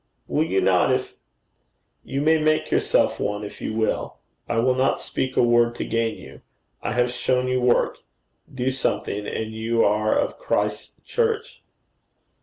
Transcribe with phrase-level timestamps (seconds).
[0.27, 1.13] 'Will you not, if?'
[2.03, 4.17] 'You may make yourself one if you will.
[4.49, 6.41] I will not speak a word to gain you.
[6.81, 7.99] I have shown you work.
[8.51, 11.61] Do something, and you are of Christ's Church.'